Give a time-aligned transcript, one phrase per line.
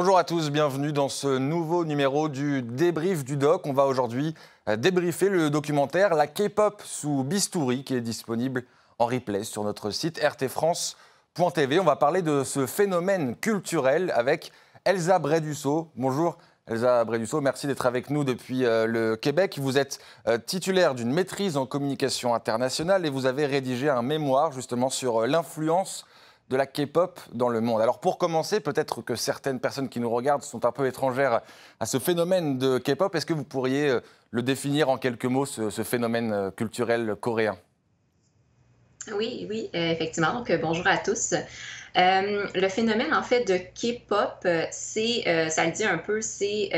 [0.00, 3.66] Bonjour à tous, bienvenue dans ce nouveau numéro du débrief du doc.
[3.66, 4.32] On va aujourd'hui
[4.68, 8.62] euh, débriefer le documentaire La K-pop sous Bistouri qui est disponible
[9.00, 11.80] en replay sur notre site rtfrance.tv.
[11.80, 14.52] On va parler de ce phénomène culturel avec
[14.84, 15.90] Elsa Brédusseau.
[15.96, 19.58] Bonjour Elsa Brédusseau, merci d'être avec nous depuis euh, le Québec.
[19.60, 24.52] Vous êtes euh, titulaire d'une maîtrise en communication internationale et vous avez rédigé un mémoire
[24.52, 26.06] justement sur l'influence
[26.48, 27.80] de la K-pop dans le monde.
[27.80, 31.42] Alors pour commencer, peut-être que certaines personnes qui nous regardent sont un peu étrangères
[31.80, 33.14] à ce phénomène de K-pop.
[33.14, 37.58] Est-ce que vous pourriez euh, le définir en quelques mots, ce, phénomène euh, culturel coréen?
[39.14, 40.34] Oui, oui, euh, effectivement.
[40.34, 41.34] Donc, bonjour à tous.
[41.94, 46.70] le phénomène, en fait, de K-pop, c'est, ça le dit un peu, c'est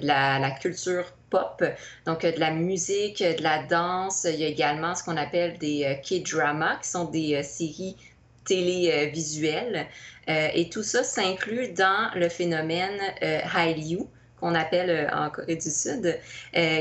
[0.00, 1.62] la, la, culture pop,
[2.06, 4.24] donc de la musique, de la danse.
[4.24, 7.96] Il y a également ce qu'on appelle des K-dramas, qui sont des séries
[8.44, 9.86] télévisuel.
[10.28, 14.00] Euh, et tout ça s'inclut dans le phénomène euh, Hallyu
[14.40, 16.18] qu'on appelle euh, en Corée du Sud,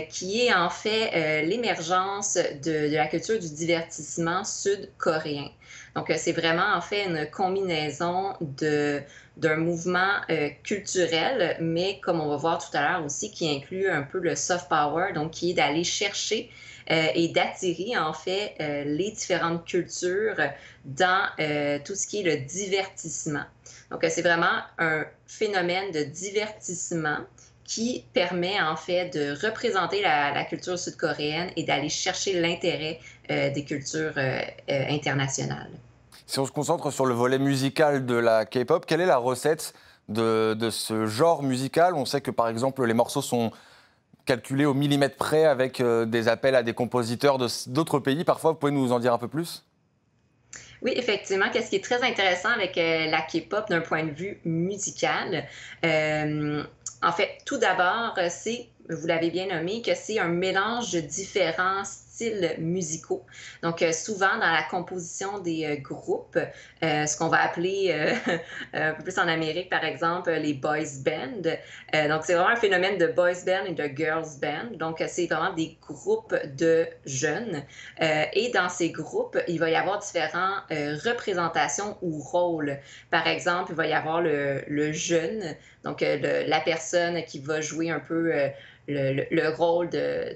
[0.09, 5.49] qui est en fait l'émergence de, de, la culture du divertissement sud-coréen.
[5.95, 9.01] Donc, c'est vraiment en fait une combinaison de,
[9.37, 10.21] d'un mouvement
[10.63, 14.35] culturel, mais comme on va voir tout à l'heure aussi, qui inclut un peu le
[14.35, 16.49] soft power, donc qui est d'aller chercher
[16.91, 20.35] euh, et d'attirer en fait euh, les différentes cultures
[20.83, 23.43] dans euh, tout ce qui est le divertissement.
[23.89, 27.19] Donc, c'est vraiment un phénomène de divertissement
[27.63, 34.17] qui permet en fait de représenter la, culture sud-coréenne et d'aller chercher l'intérêt des cultures
[34.67, 35.71] internationales.
[36.27, 39.73] Si on se concentre sur le volet musical de la K-pop, quelle est la recette
[40.09, 41.93] de, de, ce genre musical?
[41.93, 43.51] On sait que par exemple les morceaux sont
[44.25, 48.23] calculé au millimètre près avec euh, des appels à des compositeurs d'autres pays.
[48.23, 49.65] Parfois, vous pouvez nous en dire un peu plus?
[50.81, 51.45] Oui, effectivement.
[51.51, 55.45] Qu'est-ce qui est très intéressant avec euh, la K-pop d'un point de vue musical?
[55.85, 56.63] Euh,
[57.01, 61.83] en fait, tout d'abord, c'est, vous l'avez bien nommé, que c'est un mélange de différents
[61.83, 62.12] styles
[62.59, 63.25] musicaux.
[63.61, 66.37] Donc, euh, souvent dans la composition des euh, groupes,
[66.83, 67.93] euh, ce qu'on va appeler
[68.73, 71.41] un peu plus en Amérique, par exemple, les boys band.
[72.07, 74.77] donc, c'est vraiment un phénomène de boys band et de girls band.
[74.77, 77.63] Donc, c'est vraiment des groupes de jeunes.
[77.99, 80.63] et dans ces groupes, il va y avoir différentes
[81.05, 82.77] représentations ou rôles.
[83.09, 87.99] Par exemple, il va y avoir le, jeune, donc la personne qui va jouer un
[87.99, 88.31] peu
[88.87, 90.35] le, rôle de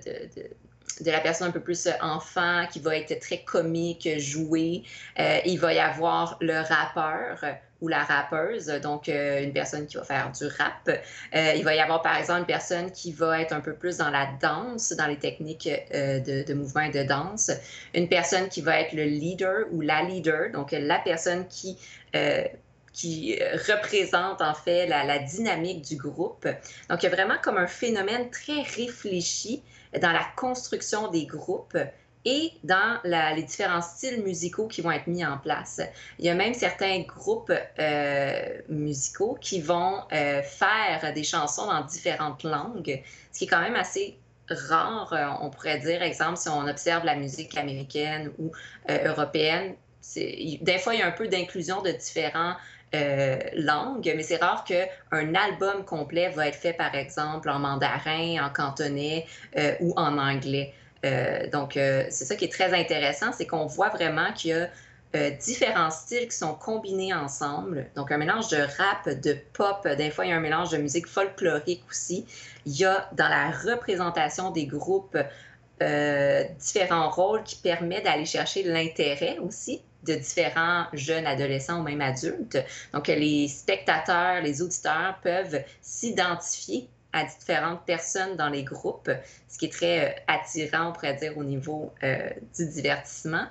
[1.06, 4.84] la personne un peu plus euh, enfant, qui va être très comique, joué.
[5.20, 7.44] Euh, il va y avoir le rappeur
[7.80, 10.90] ou la rappeuse, donc euh, une personne qui va faire du rap.
[11.34, 14.10] il va y avoir par exemple une personne qui va être un peu plus dans
[14.10, 17.52] la danse, dans les techniques de, de, mouvement et de danse.
[17.94, 21.78] Une personne qui va être le leader ou la leader, donc la personne qui
[22.94, 26.48] qui représente en fait la, la, dynamique du groupe.
[26.90, 29.62] Donc, il y a vraiment comme un phénomène très réfléchi
[30.02, 31.78] dans la construction des groupes
[32.28, 35.80] et dans les différents styles musicaux qui vont être mis en place.
[36.20, 41.86] Il y a même certains groupes euh, musicaux qui vont euh, faire des chansons dans
[41.86, 44.18] différentes langues, ce qui est quand même assez
[44.50, 48.52] rare, euh, on pourrait dire, exemple, si on observe la musique américaine ou
[48.90, 49.76] européenne,
[50.16, 52.56] des fois, il y a un peu d'inclusion de différents
[52.96, 58.46] euh, langue, mais c'est rare qu'un album complet va être fait, par exemple, en mandarin,
[58.46, 59.26] en cantonais
[59.58, 60.74] euh, ou en anglais.
[61.06, 64.70] Euh, donc, c'est ça qui est très intéressant, c'est qu'on voit vraiment qu'il y a
[65.32, 67.88] différents styles qui sont combinés ensemble.
[67.96, 70.78] Donc, un mélange de rap, de pop, des fois, il y a un mélange de
[70.78, 72.26] musique folklorique aussi.
[72.66, 75.18] Il y a dans la représentation des groupes
[76.60, 82.58] différents rôles qui permettent d'aller chercher l'intérêt aussi de différents jeunes adolescents ou même adultes.
[82.94, 89.10] Donc, les spectateurs, les auditeurs peuvent s'identifier à différentes personnes dans les groupes,
[89.48, 93.46] ce qui est très euh, attirant, on pourrait dire, au niveau euh, du divertissement.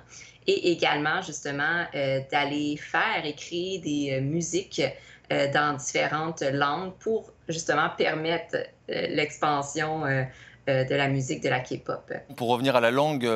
[0.45, 4.81] Et également, justement, euh, d'aller faire et créer des musiques
[5.29, 8.55] dans différentes langues pour justement permettre
[8.87, 12.13] l'expansion de la musique de la K-pop.
[12.37, 13.29] Pour revenir à la langue,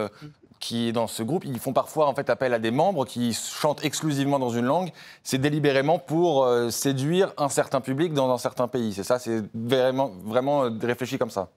[0.62, 3.34] qui est dans ce groupe, ils font parfois en fait appel à des membres qui
[3.34, 4.92] chantent exclusivement dans une langue.
[5.24, 8.94] C'est délibérément pour euh, séduire un certain public dans un certain pays.
[8.94, 11.50] C'est ça, c'est vraiment, vraiment euh, réfléchi comme ça.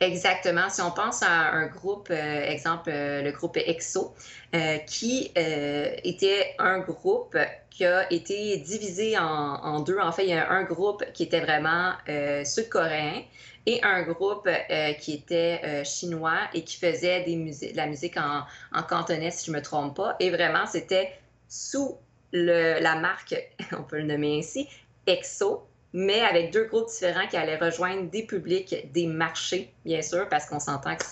[0.00, 0.70] Exactement.
[0.70, 4.14] Si on pense à un groupe, euh, exemple le groupe EXO,
[4.86, 7.36] qui était un groupe
[7.70, 9.98] qui a été divisé en, deux.
[9.98, 11.92] En fait, il y a un groupe qui était vraiment
[12.44, 13.22] sud-coréen,
[13.66, 18.44] et un groupe euh, qui était euh, chinois et qui faisait de la musique en,
[18.82, 20.16] cantonais, si je ne me trompe pas.
[20.20, 21.12] Et vraiment, c'était
[21.48, 21.96] sous
[22.32, 23.34] la marque,
[23.78, 24.68] on peut le nommer ainsi,
[25.06, 30.28] EXO, mais avec deux groupes différents qui allaient rejoindre des publics, des marchés, bien sûr,
[30.28, 31.04] parce qu'on s'entend que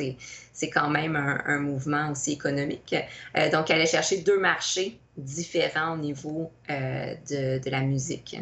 [0.52, 2.94] c'est quand même un, mouvement aussi économique.
[3.36, 8.36] Euh, donc, allait chercher deux marchés différents au niveau euh, de, la musique.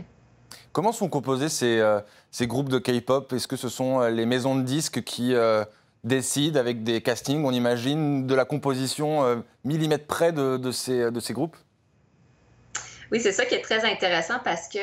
[0.72, 2.00] Comment sont composés ces, euh,
[2.30, 3.32] ces groupes de K-pop?
[3.32, 5.34] Est-ce que ce sont les maisons de disques qui
[6.04, 11.20] décident avec des castings, on imagine, de la composition millimètre près de, de, ces, de
[11.20, 11.56] ces groupes?
[13.10, 14.78] Oui, c'est ça qui est très intéressant parce que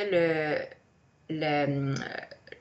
[1.29, 1.93] le,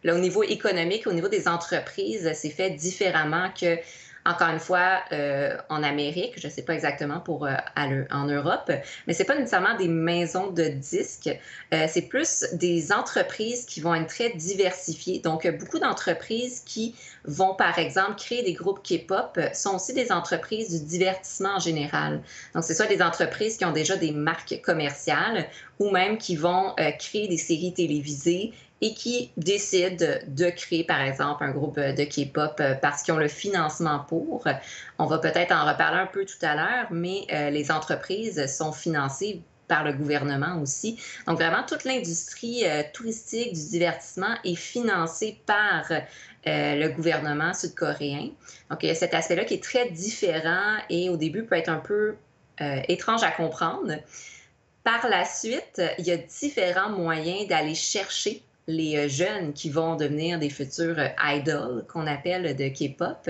[0.05, 3.79] le, au niveau économique, au niveau des entreprises, c'est fait différemment que
[4.25, 8.71] encore une fois, euh, en Amérique, je ne sais pas exactement pour euh, en Europe,
[9.07, 11.31] mais c'est pas nécessairement des maisons de disques,
[11.75, 15.19] euh, c'est plus des entreprises qui vont être très diversifiées.
[15.19, 20.81] Donc, beaucoup d'entreprises qui vont, par exemple, créer des groupes K-pop sont aussi des entreprises
[20.81, 22.23] du divertissement en général.
[22.55, 25.49] Donc, c'est soit des entreprises qui ont déjà des marques commerciales
[25.81, 28.53] ou même qui vont créer des séries télévisées
[28.83, 33.19] et qui décident de créer, par exemple, un groupe de K-pop euh, parce qu'ils ont
[33.19, 34.45] le financement pour.
[34.99, 38.73] On va peut-être en reparler un peu tout à l'heure, mais euh, les entreprises sont
[38.73, 41.01] financées par le gouvernement aussi.
[41.29, 45.85] Donc vraiment, toute l'industrie euh, touristique du divertissement est financée par
[46.45, 48.31] le gouvernement sud-coréen.
[48.69, 51.69] Donc il y a cet aspect-là qui est très différent et au début peut être
[51.69, 52.17] un peu
[52.89, 53.93] étrange à comprendre.
[54.83, 59.97] Par la suite, il y a différents moyens d'aller chercher les euh, jeunes qui vont
[59.97, 63.29] devenir des futurs euh, idols qu'on appelle de K-pop.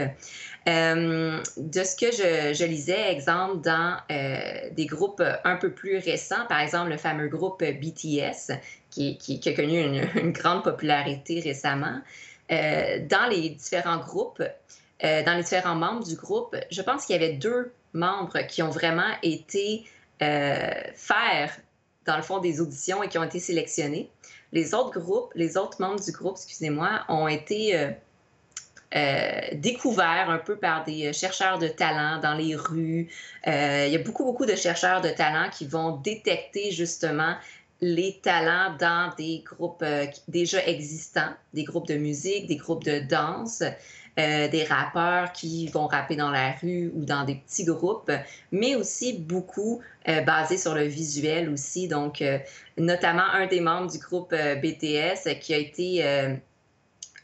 [0.68, 6.60] Euh, de ce que je, lisais, exemple, dans des groupes un peu plus récents, par
[6.60, 8.52] exemple le fameux groupe BTS,
[8.90, 12.00] qui, a connu une, grande popularité récemment,
[12.48, 14.42] dans les différents groupes,
[15.02, 18.70] dans les différents membres du groupe, je pense qu'il y avait deux membres qui ont
[18.70, 19.84] vraiment été
[20.20, 21.50] faire,
[22.06, 24.08] dans le fond, des auditions et qui ont été sélectionnés
[24.52, 27.90] les autres groupes, les autres membres du groupe, excusez-moi, ont été euh,
[28.94, 33.08] euh, découverts un peu par des euh, chercheurs de talent dans les rues.
[33.46, 37.34] il y a beaucoup, beaucoup de chercheurs de talent qui vont détecter justement
[37.80, 39.84] les talents dans des groupes
[40.28, 43.64] déjà existants, des groupes de musique, des groupes de danse.
[44.18, 48.12] Euh, des rappeurs qui vont rapper dans la rue ou dans des petits groupes,
[48.50, 51.88] mais aussi beaucoup euh, basé sur le visuel aussi.
[51.88, 52.38] Donc, euh,
[52.76, 56.36] notamment un des membres du groupe BTS qui a été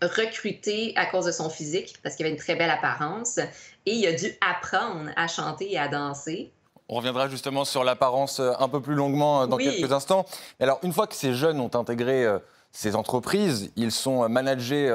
[0.01, 3.37] recruté à cause de son physique parce qu'il avait une très belle apparence
[3.85, 6.53] et il a dû apprendre à chanter et à danser.
[6.89, 10.25] On reviendra justement sur l'apparence un peu plus longuement dans quelques instants.
[10.59, 12.27] Alors, une fois que ces jeunes ont intégré
[12.73, 14.89] ces entreprises, ils sont managés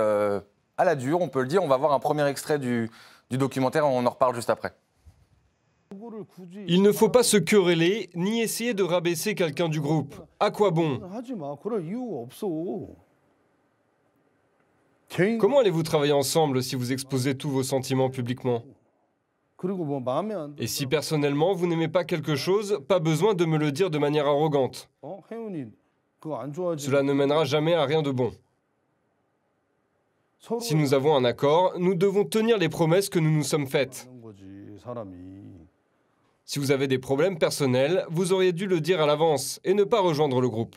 [0.78, 1.64] à la dure, on peut le dire.
[1.64, 2.90] On va voir un premier extrait du,
[3.32, 4.74] documentaire, on en reparle juste après.
[6.68, 10.16] Il ne faut pas se quereller ni essayer de rabaisser quelqu'un du groupe.
[10.40, 11.00] À quoi bon?
[15.40, 18.64] Comment allez-vous travailler ensemble si vous exposez tous vos sentiments publiquement?
[20.58, 23.98] Et si personnellement vous n'aimez pas quelque chose, pas besoin de me le dire de
[23.98, 24.90] manière arrogante.
[26.78, 28.34] Cela ne mènera jamais à rien de bon.
[30.60, 34.10] Si nous avons un accord, nous devons tenir les promesses que nous nous sommes faites.
[36.44, 39.86] Si vous avez des problèmes personnels, vous auriez dû le dire à l'avance et ne
[39.86, 40.76] pas rejoindre le groupe.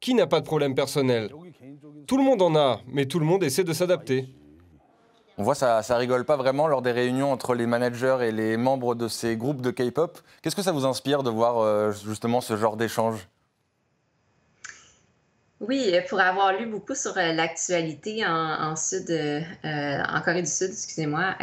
[0.00, 1.30] Qui n'a pas de problème personnel?
[2.06, 4.28] Tout le monde en a, mais tout le monde essaie de s'adapter.
[5.36, 8.56] On voit ça, ça rigole pas vraiment lors des réunions entre les managers et les
[8.56, 10.18] membres de ces groupes de K-pop.
[10.40, 13.28] Qu'est-ce que ça vous inspire de voir euh, justement ce genre d'échange?
[15.60, 20.50] Oui, euh, pour avoir lu beaucoup sur euh, l'actualité en, Sud, euh, en Corée du
[20.50, 21.34] Sud, excusez-moi,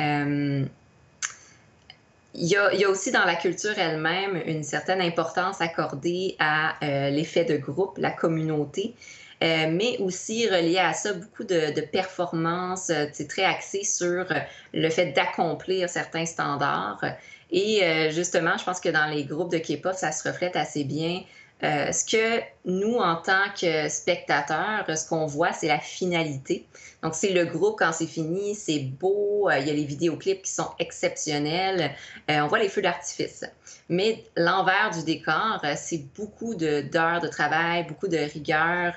[2.36, 7.58] il y, a, aussi dans la culture elle-même une certaine importance accordée à l'effet de
[7.58, 8.96] groupe, la communauté,
[9.40, 14.26] mais aussi relié à ça beaucoup de, performances, c'est très axé sur
[14.74, 17.06] le fait d'accomplir certains standards.
[17.52, 21.22] Et justement, je pense que dans les groupes de K-pop, ça se reflète assez bien
[21.64, 26.66] euh, ce que nous, en tant que spectateurs, ce qu'on voit, c'est la finalité.
[27.02, 30.42] Donc, c'est le groupe quand c'est fini, c'est beau, euh, il y a les vidéoclips
[30.42, 31.92] qui sont exceptionnels,
[32.30, 33.46] euh, on voit les feux d'artifice.
[33.88, 38.94] Mais l'envers du décor, c'est beaucoup d'heures de, travail, beaucoup de rigueur,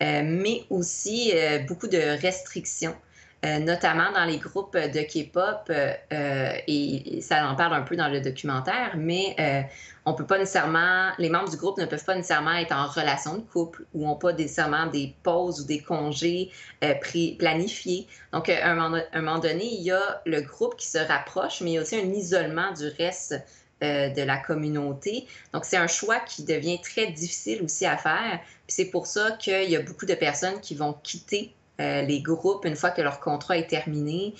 [0.00, 1.32] mais aussi
[1.66, 2.94] beaucoup de restrictions.
[3.42, 5.70] Notamment dans les groupes de K-pop,
[6.10, 9.36] et, ça en parle un peu dans le documentaire, mais
[10.08, 13.34] on peut pas nécessairement, les membres du groupe ne peuvent pas nécessairement être en relation
[13.34, 16.50] de couple ou n'ont pas nécessairement des pauses ou des congés
[16.82, 16.94] euh,
[17.38, 18.06] planifiés.
[18.32, 21.72] Donc, euh, à un, moment, donné, il y a le groupe qui se rapproche, mais
[21.72, 23.34] il y a aussi un isolement du reste
[23.80, 25.28] de la communauté.
[25.52, 28.40] Donc, c'est un choix qui devient très difficile aussi à faire.
[28.66, 32.76] C'est pour ça qu'il y a beaucoup de personnes qui vont quitter les groupes une
[32.76, 34.34] fois que leur contrat est terminé,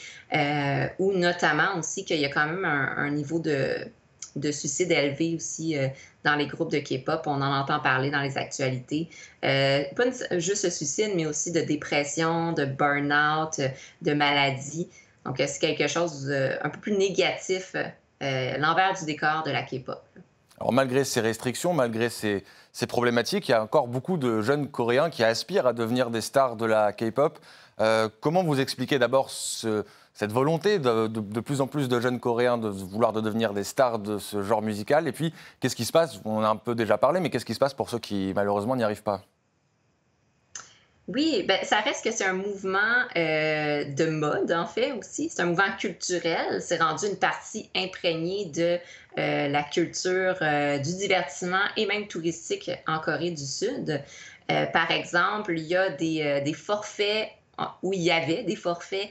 [0.98, 3.90] ou notamment aussi qu'il y a quand même un niveau de,
[4.38, 5.88] de suicides élevés aussi euh,
[6.24, 7.22] dans les groupes de K-pop.
[7.26, 9.08] On en entend parler dans les actualités.
[9.44, 10.04] Euh, pas
[10.38, 13.60] juste de suicide, mais aussi de dépression, de burn-out,
[14.02, 14.88] de maladie.
[15.24, 17.74] Donc, euh, c'est quelque chose d'un peu plus négatif,
[18.20, 20.02] l'envers du décor de la K-pop?
[20.60, 22.44] Alors, malgré ces restrictions, malgré ces,
[22.88, 26.56] problématiques, il y a encore beaucoup de jeunes Coréens qui aspirent à devenir des stars
[26.56, 27.38] de la K-pop.
[28.20, 29.84] comment vous expliquez d'abord ce,
[30.18, 34.00] cette volonté de, plus en plus de jeunes Coréens de vouloir de devenir des stars
[34.00, 35.06] de ce genre musical?
[35.06, 36.20] Et puis, qu'est-ce qui se passe?
[36.24, 38.74] On a un peu déjà parlé, mais qu'est-ce qui se passe pour ceux qui, malheureusement,
[38.74, 39.22] n'y arrivent pas?
[41.08, 45.30] Oui, ben, ça reste que c'est un mouvement euh, de mode, en fait, aussi.
[45.30, 46.60] C'est un mouvement culturel.
[46.60, 48.78] C'est rendu une partie imprégnée de
[49.18, 54.02] euh, la culture euh, du divertissement et même touristique en Corée du Sud.
[54.48, 57.28] par exemple, il y a des, forfaits
[57.82, 59.08] où il y avait des forfaits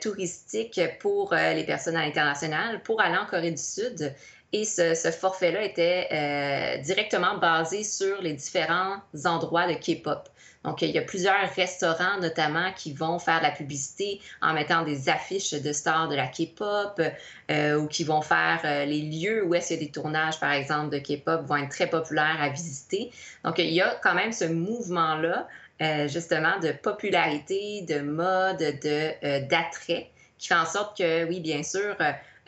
[0.00, 4.14] touristiques pour les personnes à l'international pour aller en Corée du Sud.
[4.52, 10.28] Et ce, forfait-là était euh, directement basé sur les différents endroits de K-pop.
[10.64, 14.82] Donc, il y a plusieurs restaurants notamment qui vont faire de la publicité en mettant
[14.82, 17.00] des affiches de stars de la K-pop
[17.50, 20.90] ou qui vont faire les lieux où est-ce qu'il y a des tournages, par exemple,
[20.90, 23.12] de K-pop vont être très populaires à visiter.
[23.44, 25.46] Donc, il y a quand même ce mouvement-là
[25.82, 31.40] euh, justement de popularité, de mode, de euh, d'attrait, qui fait en sorte que, oui,
[31.40, 31.94] bien sûr,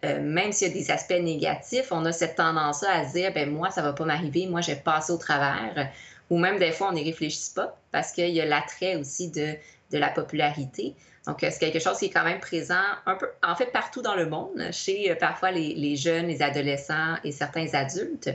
[0.05, 3.33] euh, même s'il y a des aspects négatifs, on a cette tendance-là à se dire,
[3.33, 5.91] ben moi, ça va pas m'arriver, moi, j'ai passé au travers.
[6.31, 9.55] Ou même des fois, on n'y réfléchit pas parce qu'il y a l'attrait aussi de,
[9.91, 10.95] de la popularité.
[11.29, 14.15] Donc, c'est quelque chose qui est quand même présent un peu, en fait, partout dans
[14.15, 18.31] le monde, chez parfois les, jeunes, les adolescents et certains adultes.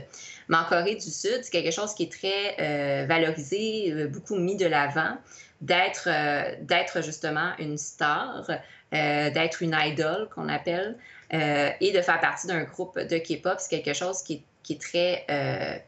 [0.48, 4.36] Mais en Corée du Sud, c'est quelque chose qui est très euh, valorisé, euh, beaucoup
[4.36, 5.16] mis de l'avant,
[5.60, 8.48] d'être euh, justement une star,
[8.92, 10.96] d'être une idole qu'on appelle,
[11.30, 13.56] et de faire partie d'un groupe de K-pop.
[13.58, 15.26] C'est quelque chose qui est, très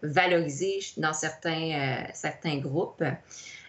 [0.03, 3.03] valorisé dans certains, certains groupes.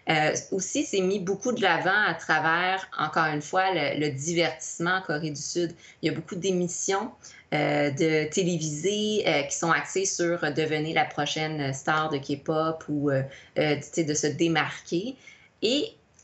[0.08, 5.02] Euh, aussi, c'est mis beaucoup de l'avant à travers, encore une fois, le, divertissement en
[5.02, 5.74] Corée du Sud.
[6.00, 7.10] Il y a beaucoup d'émissions
[7.52, 13.10] euh, de télévisées euh, qui sont axées sur devenir la prochaine star de K-pop ou
[13.10, 15.16] de se démarquer.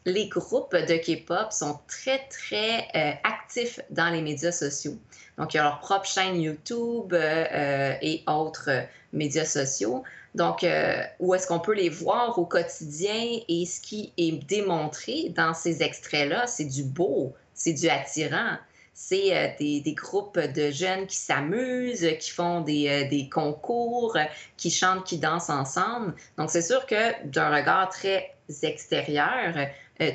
[0.05, 2.89] Les groupes de K-pop sont très, très
[3.25, 4.97] actifs dans les médias sociaux.
[5.39, 8.71] Donc, il y a leur propre chaîne YouTube et autres
[9.15, 10.05] médias sociaux.
[10.35, 13.39] Donc, euh, où est-ce qu'on peut les voir au quotidien?
[13.49, 18.57] Et ce qui est démontré dans ces extraits-là, c'est du beau, c'est du attirant.
[18.95, 24.17] C'est euh, des, groupes de jeunes qui s'amusent, qui font euh, des, concours,
[24.57, 26.15] qui chantent, qui dansent ensemble.
[26.37, 29.55] Donc, c'est sûr que d'un regard très extérieur,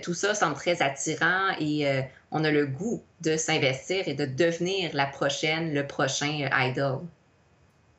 [0.03, 4.91] tout ça semble très attirant et on a le goût de s'investir et de devenir
[4.93, 7.01] la prochaine, le prochain idol.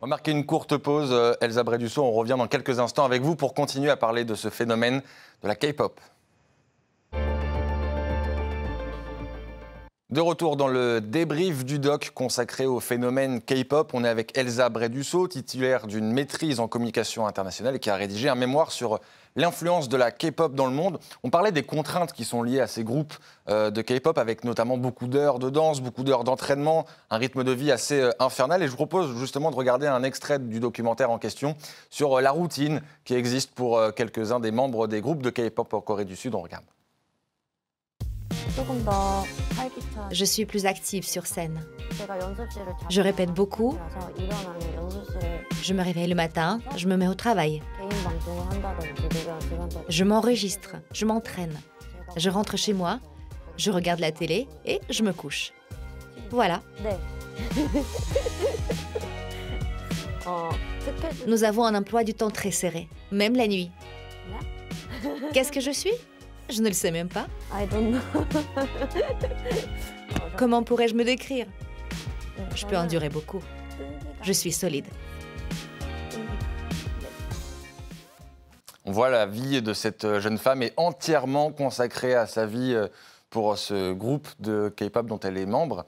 [0.02, 1.10] On va une courte pause.
[1.12, 4.34] Euh, Elsa Brédusseau, on revient dans quelques instants avec vous pour continuer à parler de
[4.34, 5.02] ce phénomène
[5.42, 6.00] de la K-pop.
[10.08, 14.70] De retour dans le débrief du doc consacré au phénomène K-pop, on est avec Elsa
[14.70, 19.00] Brédusseau, titulaire d'une maîtrise en communication internationale et qui a rédigé un mémoire sur
[19.36, 20.98] l'influence de la K-pop dans le monde.
[21.22, 23.14] On parlait des contraintes qui sont liées à ces groupes
[23.48, 27.52] euh, de K-pop avec notamment beaucoup d'heures de danse, beaucoup d'heures d'entraînement, un rythme de
[27.52, 28.62] vie assez euh, infernal.
[28.62, 31.56] Et je vous propose justement de regarder un extrait du documentaire en question
[31.90, 35.80] sur euh, la routine qui existe pour quelques-uns des membres des groupes de K-pop en
[35.80, 36.34] Corée du Sud.
[36.34, 36.64] On regarde.
[40.10, 41.64] Je suis plus active sur scène.
[42.88, 43.78] Je répète beaucoup.
[45.62, 47.62] Je me réveille le matin, je me mets au travail.
[49.88, 51.54] Je m'enregistre, je m'entraîne.
[52.16, 53.00] Je rentre chez moi,
[53.56, 55.52] je regarde la télé et je me couche.
[56.30, 56.62] Voilà.
[61.26, 63.70] Nous avons un emploi du temps très serré, même la nuit.
[65.32, 65.92] Qu'est-ce que je suis?
[66.50, 67.26] Je ne le sais même pas.
[70.36, 71.46] Comment pourrais-je me décrire?
[72.54, 73.42] Je peux endurer beaucoup.
[74.22, 74.86] Je suis solide.
[78.84, 82.88] On voit la vie de cette jeune femme est entièrement consacrée à sa vie euh,
[83.28, 85.84] pour ce groupe de K-pop dont elle est membre.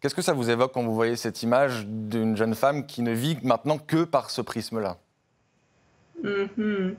[0.00, 3.12] Qu'est-ce que ça vous évoque quand vous voyez cette image d'une jeune femme qui ne
[3.12, 4.98] vit maintenant que par ce prisme-là?
[6.22, 6.94] Mm-hmm.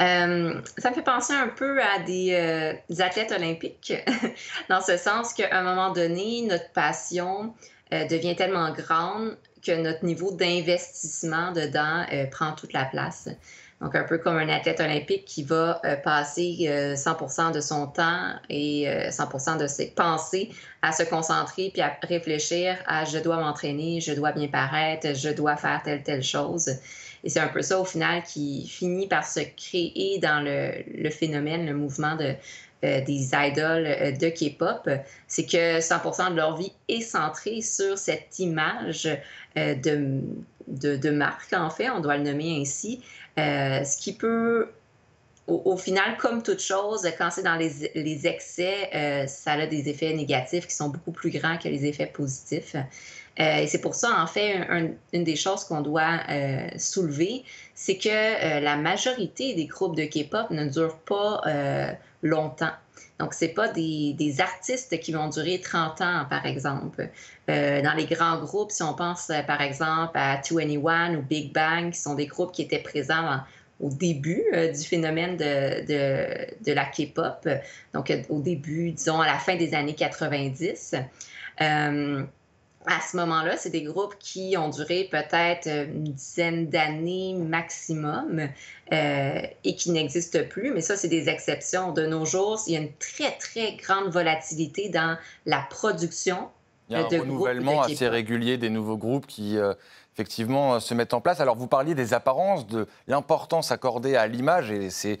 [0.00, 3.92] euh, ça me fait penser un peu à des, euh, athlètes olympiques,
[4.68, 7.54] dans ce sens qu'à un moment donné, notre passion
[7.90, 9.36] devient tellement grande
[9.66, 13.28] que notre niveau d'investissement dedans prend toute la place.
[13.80, 17.10] Donc, un peu comme un athlète olympique qui va euh, passer 100
[17.48, 20.50] euh, de son temps et 100 euh, de ses pensées
[20.82, 25.30] à se concentrer puis à réfléchir à je dois m'entraîner, je dois bien paraître, je
[25.30, 26.70] dois faire telle, telle chose.
[27.24, 31.66] Et c'est un peu ça, au final, qui finit par se créer dans le, phénomène,
[31.66, 32.34] le mouvement de,
[32.82, 34.88] des idoles de K-pop,
[35.28, 39.08] c'est que 100% de leur vie est centrée sur cette image
[39.56, 40.20] de,
[40.70, 43.02] de, marque, en fait, on doit le nommer ainsi,
[43.38, 44.68] euh, ce qui peut,
[45.46, 50.12] au, final, comme toute chose, quand c'est dans les, excès, euh, ça a des effets
[50.12, 52.76] négatifs qui sont beaucoup plus grands que les effets positifs.
[53.40, 54.66] Euh, et c'est pour ça, en fait,
[55.12, 56.20] une des choses qu'on doit
[56.78, 57.44] soulever,
[57.74, 61.42] c'est que la majorité des groupes de K-pop ne durent pas
[62.22, 62.72] longtemps.
[63.20, 67.10] Donc, ce pas des, artistes qui vont durer 30 ans, par exemple.
[67.50, 71.52] Euh, dans les grands groupes, si on pense, euh, par exemple, à 2NE1 ou Big
[71.52, 73.40] Bang, qui sont des groupes qui étaient présents
[73.78, 77.46] au début euh, du phénomène de la K-pop,
[77.92, 80.94] donc au début, disons, à la fin des années 90
[82.86, 88.48] à ce moment-là, c'est des groupes qui ont duré peut-être une dizaine d'années maximum
[88.92, 90.72] euh, et qui n'existent plus.
[90.72, 91.92] Mais ça, c'est des exceptions.
[91.92, 96.48] De nos jours, il y a une très, très grande volatilité dans la production.
[96.88, 99.74] Il y a un renouvellement assez régulier des nouveaux groupes qui, euh,
[100.14, 101.40] effectivement, euh, se mettent en place.
[101.40, 105.18] Alors, vous parliez des apparences, de l'importance accordée à l'image, et c'est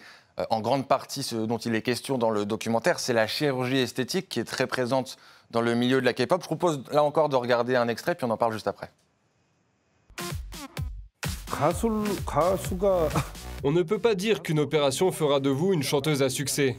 [0.48, 4.30] en grande partie ce dont il est question dans le documentaire, c'est la chirurgie esthétique
[4.30, 5.18] qui est très présente
[5.50, 6.40] dans le milieu de la K-pop.
[6.42, 8.90] Je propose là encore de regarder un extrait, puis on en parle juste après.
[13.64, 16.78] On ne peut pas dire qu'une opération fera de vous une chanteuse à succès.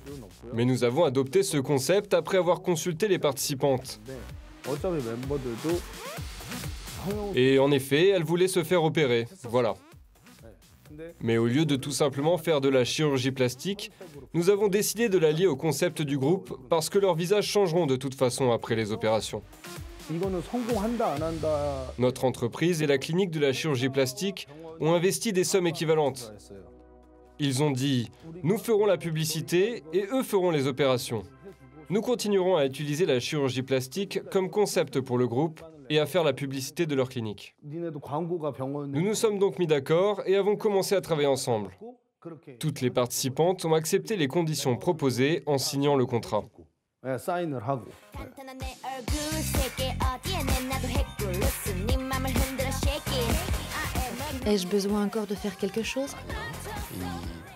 [0.54, 4.00] Mais nous avons adopté ce concept après avoir consulté les participantes.
[7.36, 9.28] Et en effet, elle voulait se faire opérer.
[9.44, 9.76] Voilà.
[11.22, 13.92] Mais au lieu de tout simplement faire de la chirurgie plastique,
[14.34, 17.86] nous avons décidé de la lier au concept du groupe parce que leurs visages changeront
[17.86, 19.44] de toute façon après les opérations.
[21.98, 24.48] Notre entreprise et la clinique de la chirurgie plastique
[24.80, 26.34] ont investi des sommes équivalentes.
[27.40, 28.10] Ils ont dit⁇
[28.44, 31.20] Nous ferons la publicité et eux feront les opérations⁇
[31.90, 36.24] Nous continuerons à utiliser la chirurgie plastique comme concept pour le groupe et à faire
[36.24, 37.54] la publicité de leur clinique.
[37.64, 41.72] Nous nous sommes donc mis d'accord et avons commencé à travailler ensemble.
[42.60, 46.46] Toutes les participantes ont accepté les conditions proposées en signant le contrat.
[54.46, 56.16] Ai-je besoin encore de faire quelque chose?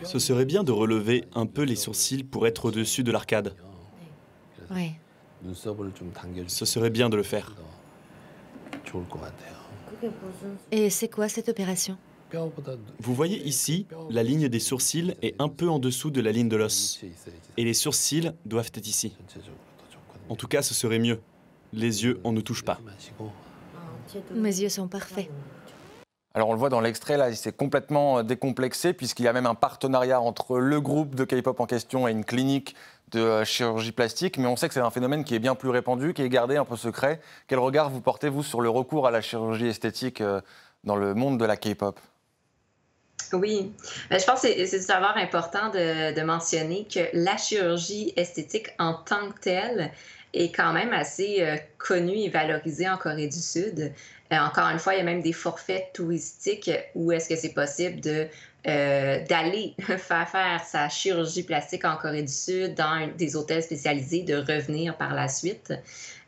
[0.03, 3.55] Ce serait bien de relever un peu les sourcils pour être au-dessus de l'arcade.
[4.71, 4.91] Oui.
[6.47, 7.55] Ce serait bien de le faire.
[10.71, 11.97] Et c'est quoi cette opération?
[12.99, 16.49] Vous voyez ici, la ligne des sourcils est un peu en dessous de la ligne
[16.49, 17.01] de l'os.
[17.57, 19.15] Et les sourcils doivent être ici.
[20.27, 21.19] En tout cas, ce serait mieux.
[21.71, 22.79] Les yeux, on ne touche pas.
[24.31, 25.29] Mes yeux sont parfaits.
[26.33, 29.45] Alors on le voit dans l'extrait, là, il s'est complètement décomplexé puisqu'il y a même
[29.45, 32.75] un partenariat entre le groupe de K-pop en question et une clinique
[33.15, 35.69] de euh, chirurgie plastique, mais on sait que c'est un phénomène qui est bien plus
[35.69, 37.19] répandu, qui est gardé un peu secret.
[37.47, 40.41] Quel regard vous portez, vous, sur le recours à la chirurgie esthétique euh,
[40.83, 41.99] dans le monde de la K-pop?
[43.33, 43.73] Oui,
[44.09, 49.31] ben, je pense que c'est savoir important de, mentionner que la chirurgie esthétique en tant
[49.31, 49.91] que telle
[50.33, 53.93] est quand même assez euh, connue et valorisée en Corée du Sud.
[54.31, 58.01] Encore une fois, il y a même des forfaits touristiques où est-ce que c'est possible
[58.67, 64.23] euh, d'aller faire faire sa chirurgie plastique en Corée du Sud dans des hôtels spécialisés,
[64.23, 65.71] de revenir par la suite.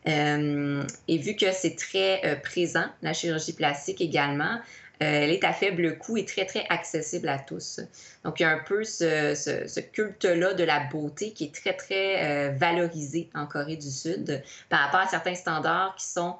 [0.07, 4.59] Euh, et vu que c'est très euh, présent, la chirurgie plastique également,
[4.99, 7.81] elle est à faible coût et très, très accessible à tous.
[8.23, 12.49] Donc, il y a un peu ce, culte-là de la beauté qui est très, très
[12.53, 16.37] valorisé en Corée du Sud par rapport à certains standards qui sont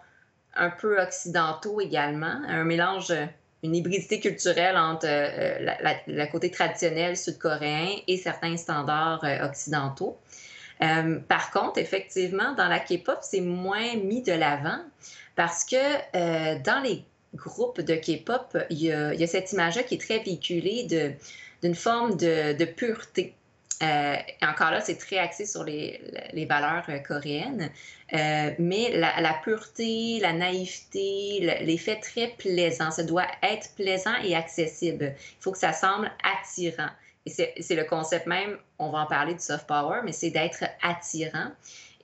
[0.58, 3.14] un peu occidentaux également, un mélange
[3.64, 5.74] une hybridité culturelle entre euh,
[6.08, 10.18] le côté traditionnel sud-coréen et certains standards euh, occidentaux.
[10.82, 14.80] Euh, par contre, effectivement, dans la K-pop, c'est moins mis de l'avant
[15.36, 17.04] parce que dans les
[17.36, 20.88] groupes de K-pop, il, y a cette image-là qui est très véhiculée
[21.62, 23.36] d'une forme de, de pureté.
[23.84, 26.02] Euh, encore là, c'est très axé sur les,
[26.50, 27.70] valeurs euh, coréennes,
[28.14, 35.14] euh, mais la, pureté, la naïveté, l'effet très plaisant, ça doit être plaisant et accessible.
[35.18, 36.90] Il faut que ça semble attirant.
[37.26, 40.64] Et c'est le concept même, on va en parler du soft power, mais c'est d'être
[40.82, 41.52] attirant.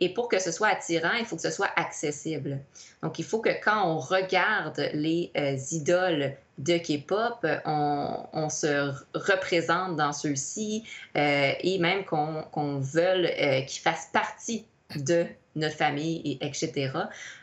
[0.01, 2.59] Et pour que ce soit attirant, il faut que ce soit accessible.
[3.01, 5.31] Donc, il faut que quand on regarde les
[5.71, 10.83] idoles de K-pop, on, se représente dans ceux-ci
[11.17, 16.91] euh, et même qu'on veuille euh, qu'ils fassent partie de notre famille, et etc.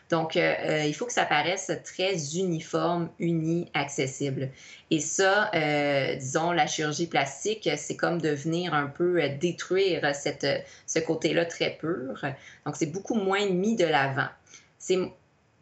[0.09, 4.49] Donc, euh, il faut que ça paraisse très uniforme, uni, accessible.
[4.89, 5.49] Et ça,
[6.17, 10.45] disons, la chirurgie plastique, c'est comme de venir un peu détruire cette,
[10.85, 12.25] ce côté-là très pur.
[12.65, 14.27] Donc, c'est beaucoup moins mis de l'avant.
[14.77, 14.97] C'est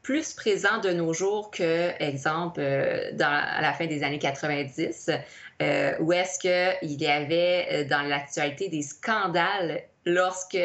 [0.09, 2.59] plus présent de nos jours que, exemple,
[3.13, 5.11] dans, à la fin des années 90,
[5.99, 10.57] où est-ce qu'il y avait dans l'actualité des scandales lorsque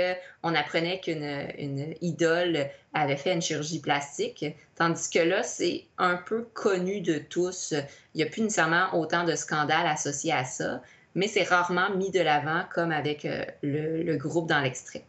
[0.42, 6.46] on apprenait qu'une idole avait fait une chirurgie plastique, tandis que là, c'est un peu
[6.54, 7.74] connu de tous.
[8.14, 10.80] Il n'y a plus nécessairement autant de scandales associés à ça,
[11.14, 15.04] mais c'est rarement mis de l'avant comme avec euh, le, groupe dans l'extrait.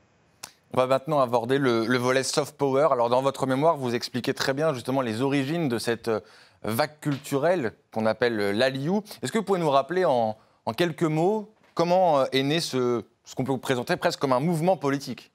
[0.75, 2.89] On va maintenant aborder le, volet soft power.
[2.91, 6.19] Alors, dans votre mémoire, vous expliquez très bien justement les origines de cette euh,
[6.63, 9.01] vague culturelle qu'on appelle euh, l'Aliou.
[9.23, 10.35] Est-ce que vous pouvez nous rappeler en
[10.75, 13.03] quelques mots comment est né ce,
[13.37, 15.31] qu'on peut vous présenter presque comme un mouvement politique?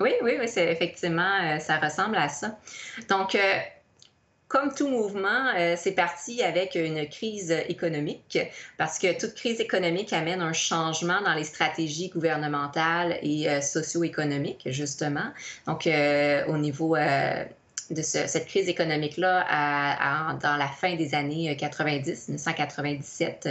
[0.00, 2.56] Oui, oui, oui, c'est effectivement, euh, ça ressemble à ça.
[3.10, 3.38] Donc, euh,
[4.50, 8.38] comme tout mouvement, euh, c'est parti avec une crise économique,
[8.76, 15.30] parce que toute crise économique amène un changement dans les stratégies gouvernementales et socio-économiques, justement.
[15.66, 15.88] Donc,
[16.48, 16.96] au niveau
[17.90, 23.48] de cette crise économique-là dans la fin des années 90, 1997,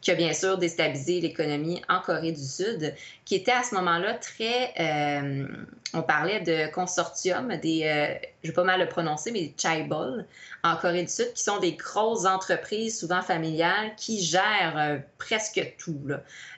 [0.00, 4.14] qui a bien sûr déstabilisé l'économie en Corée du Sud, qui était à ce moment-là
[4.14, 4.72] très...
[4.80, 5.46] Euh,
[5.94, 7.84] on parlait de consortium, des...
[7.84, 10.24] Euh, je vais pas mal le prononcer, mais des chaebol
[10.64, 15.74] en Corée du Sud, qui sont des grosses entreprises, souvent familiales, qui gèrent euh, presque
[15.78, 16.00] tout.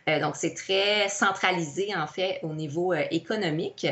[0.07, 3.87] donc, c'est très centralisé, en fait, au niveau économique.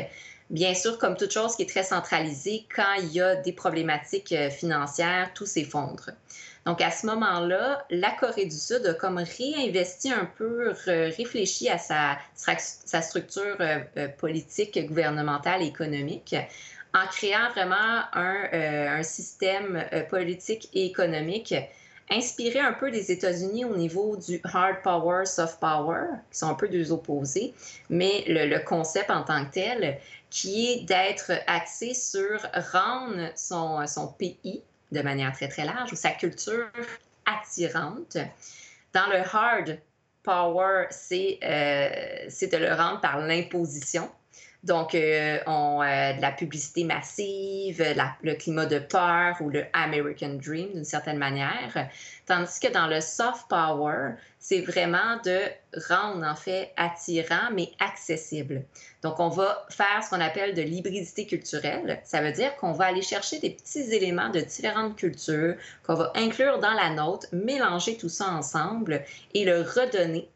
[0.53, 4.31] Bien sûr, comme toute chose qui est très centralisée, quand il y a des problématiques
[4.33, 6.11] euh, financières, tout s'effondre.
[6.67, 11.79] Donc, à ce moment-là, la Corée du Sud a comme réinvesti un peu, réfléchi à
[11.79, 12.19] sa,
[13.01, 16.35] structure euh, euh, politique, gouvernementale et économique
[16.93, 21.55] en créant vraiment un, système politique et économique
[22.11, 26.53] inspiré un peu des États-Unis au niveau du hard power, soft power, qui sont un
[26.53, 27.55] peu deux opposés,
[27.89, 29.97] mais le concept en tant que tel,
[30.33, 32.41] qui est d'être axé sur
[32.73, 36.65] rendre son, son pays de manière très, très large ou sa culture
[37.27, 38.17] attirante.
[38.93, 39.77] Dans le hard
[40.23, 44.09] power, c'est euh, de le rendre par l'imposition.
[44.63, 47.83] Donc, euh, on, euh, de la publicité massive,
[48.23, 51.89] le climat de peur ou le American Dream d'une certaine manière.
[52.25, 54.13] Tandis que dans le soft power,
[54.43, 55.39] c'est vraiment de
[55.87, 58.65] rendre en fait attirant mais accessible.
[59.01, 62.01] Donc, on va faire ce qu'on appelle de l'hybridité culturelle.
[62.03, 65.55] Ça veut dire qu'on va aller chercher des petits éléments de différentes cultures
[65.87, 70.27] qu'on va inclure dans la nôtre, mélanger tout ça ensemble et le redonner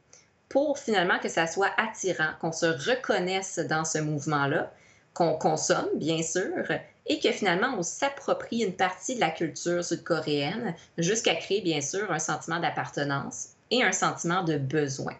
[0.47, 4.71] pour finalement que ça soit attirant, qu'on se reconnaisse dans ce mouvement-là,
[5.13, 6.63] qu'on consomme, bien sûr,
[7.07, 12.09] et que finalement on s'approprie une partie de la culture sud-coréenne jusqu'à créer, bien sûr,
[12.09, 15.13] un sentiment d'appartenance et un sentiment de besoin.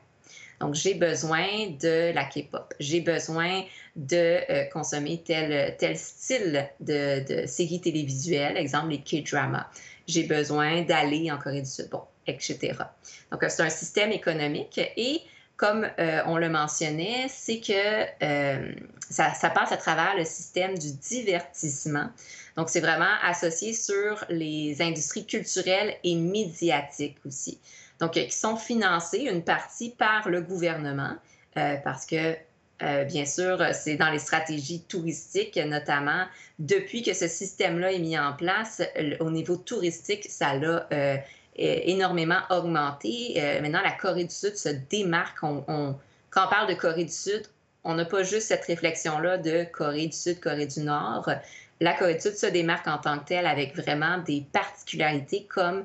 [0.59, 1.45] Donc, j'ai besoin
[1.79, 2.73] de la K-pop.
[2.79, 3.63] J'ai besoin
[3.95, 9.67] de euh, consommer tel, style de, de séries télévisuelles, exemple les K-dramas.
[10.07, 11.89] J'ai besoin d'aller en Corée du Sud.
[12.29, 12.73] Etc.
[13.31, 15.21] Donc, c'est un système économique et
[15.57, 17.73] comme euh, on le mentionnait, c'est que
[18.23, 18.71] euh,
[19.09, 22.09] ça, passe à travers le système du divertissement.
[22.55, 27.59] Donc, c'est vraiment associé sur les industries culturelles et médiatiques aussi.
[27.99, 31.15] Donc, qui sont financées une partie par le gouvernement
[31.57, 32.35] euh, parce que
[33.05, 36.25] bien sûr, c'est dans les stratégies touristiques, notamment
[36.59, 38.83] depuis que ce système-là est mis en place,
[39.19, 40.87] au niveau touristique, ça l'a
[41.57, 43.33] énormément augmenté.
[43.37, 45.39] Euh, maintenant, la Corée du Sud se démarque.
[45.39, 45.95] quand on
[46.31, 47.43] parle de Corée du Sud,
[47.83, 51.29] on n'a pas juste cette réflexion-là de Corée du Sud, Corée du Nord.
[51.79, 55.83] La Corée du Sud se démarque en tant que telle avec vraiment des particularités comme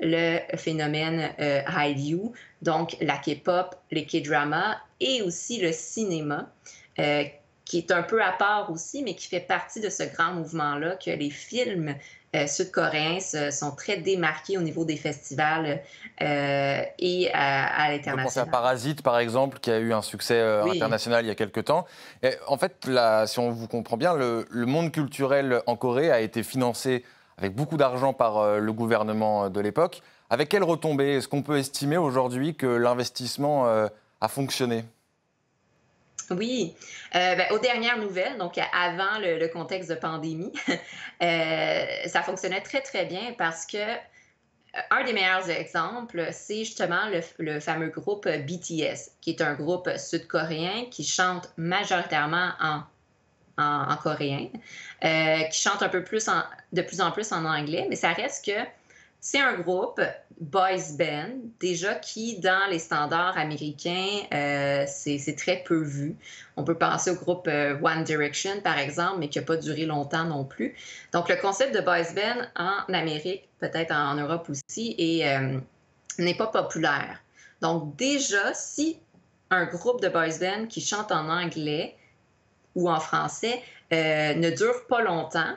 [0.00, 2.32] le phénomène euh, Hallyu,
[2.62, 6.50] donc la K-pop, les K-dramas et aussi le cinéma,
[6.98, 7.24] euh,
[7.64, 10.96] qui est un peu à part aussi, mais qui fait partie de ce grand mouvement-là
[10.96, 11.94] que les films
[12.36, 15.80] euh, sud-coréens sont très démarqués au niveau des festivals
[16.20, 18.20] euh, et à, l'international.
[18.20, 21.30] On pense à Parasite, par exemple, qui a eu un succès euh, international il y
[21.30, 21.86] a quelques temps.
[22.22, 26.20] Et en fait, là, si on vous comprend bien, le, monde culturel en Corée a
[26.20, 27.04] été financé
[27.38, 30.02] avec beaucoup d'argent par le gouvernement de l'époque.
[30.30, 34.84] Avec quelle retombée Est-ce qu'on peut estimer aujourd'hui que l'investissement a fonctionné?
[36.30, 36.74] Oui.
[37.14, 40.52] Euh, ben, aux dernières nouvelles, donc avant le, contexte de pandémie,
[41.22, 47.02] euh, ça fonctionnait très, très bien parce que euh, un des meilleurs exemples, c'est justement
[47.38, 52.82] le, fameux groupe BTS, qui est un groupe sud-coréen qui chante majoritairement en,
[53.58, 54.48] en, coréen,
[55.00, 56.28] qui chante un peu plus
[56.72, 58.60] de plus en plus en anglais, mais ça reste que
[59.20, 60.00] c'est un groupe
[60.40, 66.16] boys band, déjà qui, dans les standards américains, euh, c'est très peu vu.
[66.56, 69.86] On peut penser au groupe euh, One Direction, par exemple, mais qui n'a pas duré
[69.86, 70.76] longtemps non plus.
[71.12, 75.58] Donc, le concept de boys band en Amérique, peut-être en, Europe aussi, euh,
[76.18, 77.20] n'est pas populaire.
[77.62, 78.98] Donc, déjà, si
[79.50, 81.96] un groupe de boys band qui chante en anglais
[82.76, 83.60] ou en français
[83.90, 85.54] ne dure pas longtemps,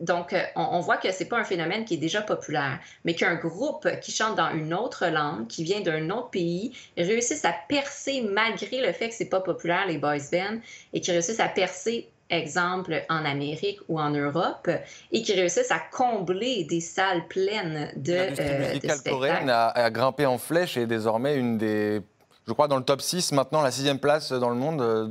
[0.00, 3.14] donc, euh, on, voit que ce n'est pas un phénomène qui est déjà populaire, mais
[3.14, 7.54] qu'un groupe qui chante dans une autre langue, qui vient d'un autre pays, réussisse à
[7.68, 10.58] percer malgré le fait que ce n'est pas populaire, les boys bands,
[10.94, 14.70] et qui réussissent à percer, exemple, en Amérique ou en Europe,
[15.12, 20.38] et qui réussissent à combler des salles pleines de, euh, coréenne a, a, grimpé en
[20.38, 22.00] flèche et est désormais une des,
[22.46, 25.08] je crois, dans le top 6, maintenant la sixième place dans le monde, euh,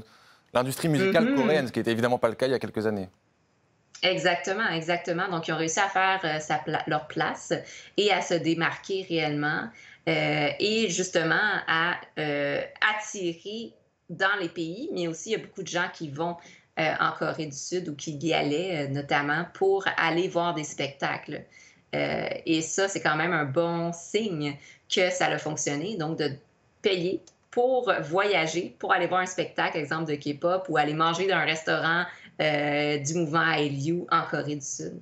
[0.54, 1.36] l'industrie musicale mm-hmm.
[1.36, 3.10] coréenne, ce qui n'était évidemment pas le cas il y a quelques années.
[4.02, 5.28] Exactement, exactement.
[5.30, 7.54] Donc, ils ont réussi à faire euh, leur place
[7.98, 9.68] et à se démarquer réellement
[10.08, 11.36] euh, et justement
[11.68, 12.62] à euh,
[12.98, 13.74] attirer
[14.10, 16.38] dans les pays, mais aussi il y a beaucoup de gens qui vont
[16.78, 21.44] en Corée du Sud ou qui y allaient notamment pour aller voir des spectacles.
[21.92, 24.56] et ça, c'est quand même un bon signe
[24.88, 26.32] que ça a fonctionné, donc de
[26.82, 31.36] payer pour voyager, pour aller voir un spectacle, exemple de K-pop, ou aller manger dans
[31.36, 32.04] un restaurant
[32.42, 35.02] euh, du mouvement ILU en Corée du Sud.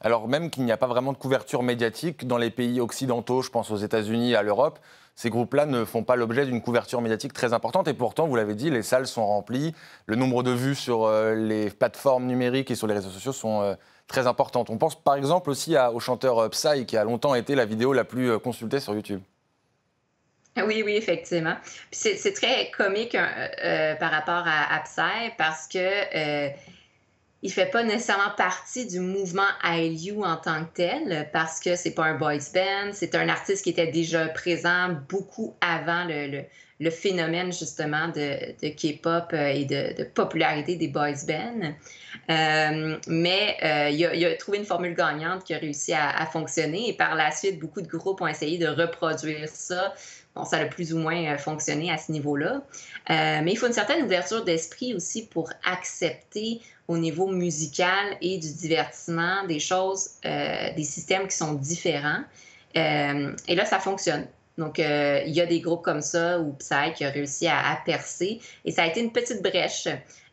[0.00, 3.50] Alors même qu'il n'y a pas vraiment de couverture médiatique dans les pays occidentaux, je
[3.50, 4.78] pense aux États-Unis, à l'Europe,
[5.14, 7.86] ces groupes-là ne font pas l'objet d'une couverture médiatique très importante.
[7.86, 9.72] Et pourtant, vous l'avez dit, les salles sont remplies,
[10.06, 13.62] le nombre de vues sur euh, les plateformes numériques et sur les réseaux sociaux sont
[13.62, 13.74] euh,
[14.08, 14.68] très importantes.
[14.68, 18.04] On pense par exemple aussi au chanteur Psy, qui a longtemps été la vidéo la
[18.04, 19.22] plus consultée sur YouTube.
[20.56, 21.56] Oui, oui, effectivement.
[21.90, 23.16] c'est très comique
[23.98, 26.52] par rapport à, à, Psy parce que
[27.44, 31.90] il fait pas nécessairement partie du mouvement ILU en tant que tel parce que c'est
[31.90, 36.44] pas un boys band, c'est un artiste qui était déjà présent beaucoup avant le, le,
[36.90, 41.74] phénomène justement de, K-pop euh, et de, popularité des boys bands.
[42.30, 46.88] Euh, mais euh, il, a, a, trouvé une formule gagnante qui a réussi à, fonctionner
[46.88, 49.94] et par la suite, beaucoup de groupes ont essayé de reproduire ça
[50.34, 52.60] Bon, ça a plus ou moins fonctionné à ce niveau-là.
[53.08, 58.52] Mais il faut une certaine ouverture d'esprit aussi pour accepter au niveau musical et du
[58.52, 62.24] divertissement des choses, des systèmes qui sont différents.
[62.74, 64.26] et là, ça fonctionne.
[64.58, 68.40] Donc, il y a des groupes comme ça ou Psy qui a réussi à, percer
[68.64, 69.88] et ça a été une petite brèche.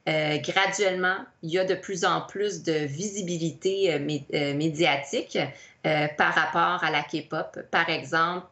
[0.06, 5.40] graduellement, il y a de plus en plus de visibilité médiatique
[5.84, 7.60] par rapport à la K-pop.
[7.72, 8.46] Par exemple,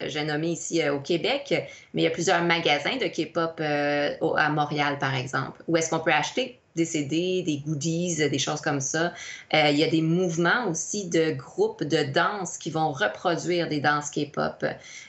[0.00, 1.46] j'ai nommé ici euh, au Québec,
[1.94, 5.90] mais il y a plusieurs magasins de K-pop euh, à Montréal, par exemple, où est-ce
[5.90, 9.12] qu'on peut acheter des des goodies, des choses comme ça.
[9.54, 13.80] Euh, il y a des mouvements aussi de groupes de danse qui vont reproduire des
[13.80, 14.64] danses K-pop.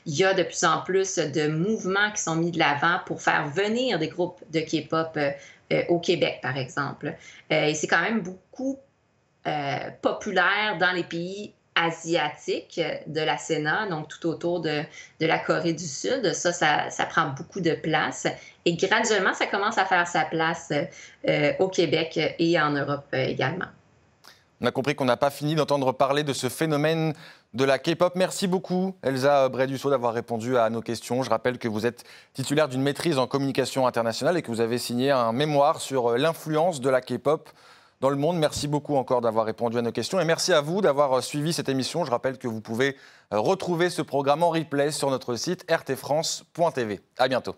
[0.06, 3.22] Il y a de plus en plus de mouvements qui sont mis de l'avant pour
[3.22, 5.20] faire venir des groupes de K-pop
[5.90, 7.14] au Québec, par exemple.
[7.50, 8.80] et c'est quand même beaucoup
[10.02, 14.82] populaire dans les pays asiatique de la Sénat, donc tout autour de,
[15.20, 16.34] de la Corée du Sud.
[16.34, 18.28] Ça, ça, prend beaucoup de place.
[18.66, 20.74] Et graduellement, ça commence à faire sa place
[21.28, 23.68] euh, au Québec et en Europe euh, également.
[24.60, 27.14] On a compris qu'on n'a pas fini d'entendre parler de ce phénomène
[27.54, 28.14] de la K-pop.
[28.16, 31.22] Merci beaucoup, Elsa Brédusseau, d'avoir répondu à nos questions.
[31.22, 34.80] Je rappelle que vous êtes titulaire d'une maîtrise en communication internationale et que vous avez
[34.80, 37.50] signé un mémoire sur l'influence de la K-pop
[38.00, 38.38] dans le monde.
[38.38, 41.54] Merci beaucoup encore d'avoir répondu à nos questions et merci à vous d'avoir euh, suivi
[41.54, 42.06] cette émission.
[42.06, 42.96] Je rappelle que vous pouvez
[43.34, 47.02] euh, retrouver ce programme en replay sur notre site rtfrance.tv.
[47.18, 47.56] À bientôt.